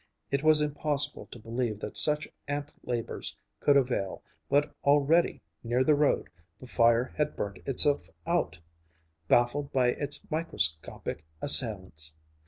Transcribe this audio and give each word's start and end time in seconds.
It 0.31 0.41
was 0.41 0.61
impossible 0.61 1.27
to 1.27 1.37
believe 1.37 1.79
that 1.81 1.95
such 1.95 2.27
ant 2.47 2.73
labors 2.81 3.37
could 3.59 3.77
avail, 3.77 4.23
but 4.49 4.73
already, 4.83 5.43
near 5.63 5.83
the 5.83 5.93
road, 5.93 6.27
the 6.59 6.65
fire 6.65 7.13
had 7.17 7.35
burnt 7.35 7.59
itself 7.67 8.09
out, 8.25 8.57
baffled 9.27 9.71
by 9.71 9.89
its 9.89 10.25
microscopic 10.31 11.23
assailants. 11.39 12.15